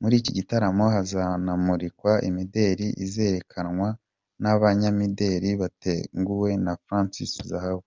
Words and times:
Muri 0.00 0.14
iki 0.20 0.32
gitaramo 0.38 0.84
hazanamurikwa 0.94 2.12
imideli 2.28 2.86
izerekanwa 3.04 3.88
n’abanyamideli 4.42 5.48
bateguwe 5.60 6.50
na 6.64 6.72
Francis 6.84 7.32
Zahabu. 7.50 7.86